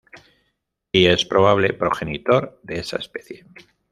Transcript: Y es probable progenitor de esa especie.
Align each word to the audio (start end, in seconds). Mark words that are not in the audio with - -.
Y 0.91 1.05
es 1.05 1.25
probable 1.25 1.73
progenitor 1.73 2.59
de 2.63 2.79
esa 2.79 2.95
especie. 2.97 3.45